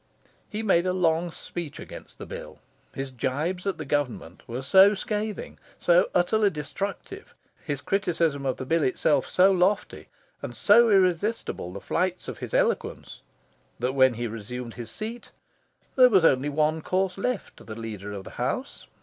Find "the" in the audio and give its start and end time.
2.17-2.25, 3.77-3.85, 8.57-8.65, 11.71-11.79, 17.63-17.75, 18.23-18.31